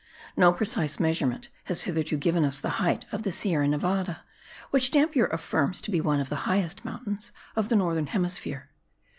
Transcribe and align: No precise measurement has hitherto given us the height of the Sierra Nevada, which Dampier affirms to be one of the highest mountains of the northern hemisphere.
No 0.35 0.51
precise 0.51 0.99
measurement 0.99 1.49
has 1.65 1.83
hitherto 1.83 2.17
given 2.17 2.43
us 2.43 2.57
the 2.57 2.69
height 2.81 3.05
of 3.11 3.21
the 3.21 3.31
Sierra 3.31 3.67
Nevada, 3.67 4.23
which 4.71 4.89
Dampier 4.89 5.27
affirms 5.27 5.79
to 5.81 5.91
be 5.91 6.01
one 6.01 6.19
of 6.19 6.29
the 6.29 6.37
highest 6.49 6.83
mountains 6.83 7.31
of 7.55 7.69
the 7.69 7.75
northern 7.75 8.07
hemisphere. 8.07 8.71